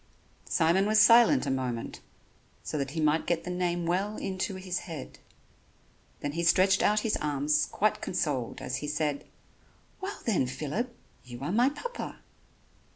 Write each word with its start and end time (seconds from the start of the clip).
Simon 0.49 0.87
was 0.87 0.99
silent 0.99 1.45
a 1.45 1.51
moment 1.51 2.01
so 2.63 2.75
that 2.79 2.89
he 2.89 2.99
might 2.99 3.27
get 3.27 3.43
the 3.43 3.51
name 3.51 3.85
well 3.85 4.17
into 4.17 4.55
his 4.55 4.79
head; 4.79 5.19
then 6.21 6.31
he 6.31 6.41
stretched 6.43 6.81
out 6.81 7.01
his 7.01 7.17
arms 7.17 7.67
quite 7.67 8.01
consoled 8.01 8.61
as 8.61 8.77
he 8.77 8.87
said: 8.87 9.25
"Well, 10.01 10.19
then, 10.25 10.47
Phillip, 10.47 10.95
you 11.23 11.41
are 11.43 11.51
my 11.51 11.69
Papa." 11.69 12.17